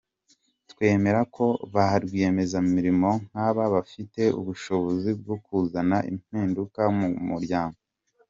Twemera 0.71 1.21
ko 1.35 1.45
ba 1.73 1.85
rwiyemezamirimo 2.03 3.09
nk’aba 3.27 3.63
bafite 3.75 4.21
ubushobozi 4.39 5.09
bwo 5.19 5.35
kuzana 5.45 5.97
impinduka 6.11 6.81
mu 6.97 7.07
muryango. 7.29 7.79